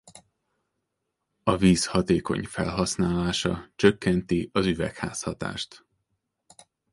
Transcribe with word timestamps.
A 1.43 1.57
víz 1.57 1.85
hatékony 1.87 2.43
felhasználása 2.43 3.71
csökkenti 3.75 4.49
az 4.53 4.65
üvegházhatást. 4.65 5.85